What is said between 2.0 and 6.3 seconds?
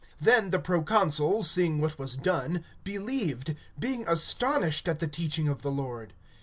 done, believed, being astonished at the teaching of the Lord.